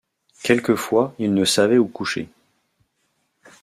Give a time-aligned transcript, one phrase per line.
[0.41, 2.27] Quelquefois il ne savait où coucher.